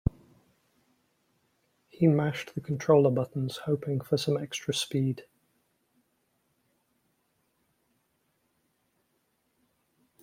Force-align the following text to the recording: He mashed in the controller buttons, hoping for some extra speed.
He 1.89 2.07
mashed 2.07 2.47
in 2.47 2.53
the 2.55 2.61
controller 2.61 3.11
buttons, 3.11 3.57
hoping 3.65 4.01
for 4.01 4.17
some 4.17 4.35
extra 4.35 4.73
speed. 4.73 5.27